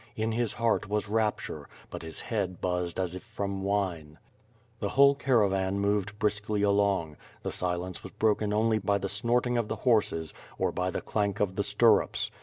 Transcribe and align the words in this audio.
In 0.15 0.31
his 0.31 0.53
heart 0.53 0.89
was 0.89 1.07
rapture; 1.07 1.69
but 1.91 2.01
his 2.01 2.21
head 2.21 2.59
buzzed 2.59 2.99
as 2.99 3.13
if 3.13 3.21
from 3.21 3.61
wine. 3.61 4.17
The 4.79 4.89
whole 4.89 5.13
caravan 5.13 5.77
moved 5.77 6.17
briskly 6.17 6.63
along. 6.63 7.17
The 7.43 7.51
silence 7.51 8.01
was 8.01 8.11
broken 8.13 8.51
only 8.51 8.79
by 8.79 8.97
the 8.97 9.07
snorting 9.09 9.59
of 9.59 9.67
the 9.67 9.75
horses, 9.85 10.33
or 10.57 10.71
by 10.71 10.89
the 10.89 11.01
clank 11.01 11.39
of 11.39 11.55
the 11.55 11.61
stirrups. 11.63 12.31